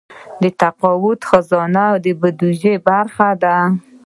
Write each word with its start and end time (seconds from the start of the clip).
د 0.41 0.43
تقاعد 0.61 1.19
خزانه 1.29 1.85
د 2.03 2.05
بودیجې 2.19 2.75
برخه 2.87 3.29
ده 3.43 3.57